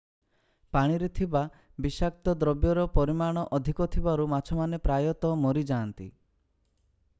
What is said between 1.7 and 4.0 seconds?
ବିଷାକ୍ତ ଦ୍ରବ୍ୟର ପରିମାଣ ଅଧିକ